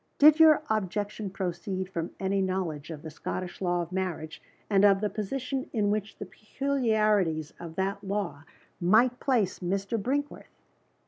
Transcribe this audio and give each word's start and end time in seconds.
"Did 0.17 0.39
your 0.39 0.63
objection 0.67 1.29
proceed 1.29 1.87
from 1.87 2.09
any 2.19 2.41
knowledge 2.41 2.89
of 2.89 3.03
the 3.03 3.11
Scottish 3.11 3.61
law 3.61 3.83
of 3.83 3.91
marriage, 3.91 4.41
and 4.67 4.83
of 4.83 4.99
the 4.99 5.11
position 5.11 5.69
in 5.73 5.91
which 5.91 6.17
the 6.17 6.25
peculiarities 6.25 7.53
of 7.59 7.75
that 7.75 8.03
law 8.03 8.43
might 8.79 9.19
place 9.19 9.59
Mr. 9.59 10.01
Brinkworth?" 10.01 10.57